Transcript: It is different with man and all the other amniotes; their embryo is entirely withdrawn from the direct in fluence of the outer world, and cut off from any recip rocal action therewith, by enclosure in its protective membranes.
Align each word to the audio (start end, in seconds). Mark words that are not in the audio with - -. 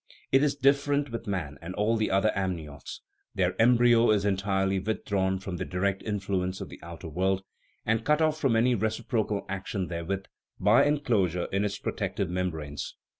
It 0.31 0.41
is 0.41 0.55
different 0.55 1.11
with 1.11 1.27
man 1.27 1.59
and 1.61 1.75
all 1.75 1.95
the 1.95 2.09
other 2.09 2.31
amniotes; 2.35 3.01
their 3.35 3.53
embryo 3.61 4.09
is 4.09 4.25
entirely 4.25 4.79
withdrawn 4.79 5.37
from 5.37 5.57
the 5.57 5.63
direct 5.63 6.01
in 6.01 6.19
fluence 6.19 6.59
of 6.59 6.69
the 6.69 6.79
outer 6.81 7.07
world, 7.07 7.43
and 7.85 8.03
cut 8.03 8.19
off 8.19 8.39
from 8.41 8.55
any 8.55 8.75
recip 8.75 9.13
rocal 9.13 9.45
action 9.47 9.89
therewith, 9.89 10.25
by 10.59 10.85
enclosure 10.85 11.45
in 11.51 11.63
its 11.63 11.77
protective 11.77 12.31
membranes. 12.31 12.95